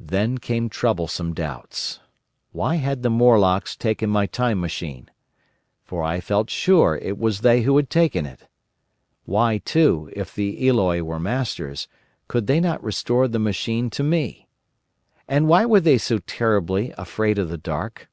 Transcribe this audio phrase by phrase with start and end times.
[0.00, 2.00] "Then came troublesome doubts.
[2.52, 5.10] Why had the Morlocks taken my Time Machine?
[5.84, 8.48] For I felt sure it was they who had taken it.
[9.26, 11.86] Why, too, if the Eloi were masters,
[12.28, 14.48] could they not restore the machine to me?
[15.28, 18.08] And why were they so terribly afraid of the dark?